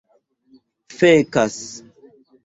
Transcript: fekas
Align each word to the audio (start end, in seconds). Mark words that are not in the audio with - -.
fekas 0.99 1.57